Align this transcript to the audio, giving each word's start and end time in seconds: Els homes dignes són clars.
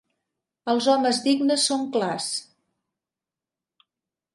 Els 0.73 0.87
homes 0.93 1.21
dignes 1.27 1.67
són 1.73 1.85
clars. 1.99 2.33